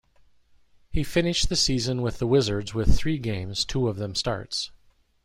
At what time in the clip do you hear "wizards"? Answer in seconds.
2.25-2.73